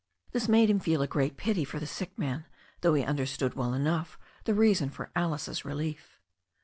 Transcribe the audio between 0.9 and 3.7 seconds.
a great pity for the sick man, though he understood